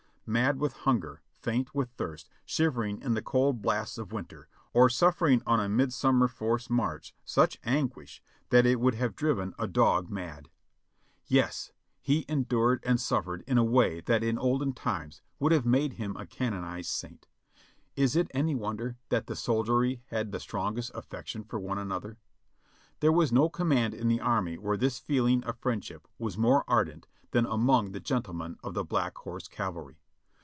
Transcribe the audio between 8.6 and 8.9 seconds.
it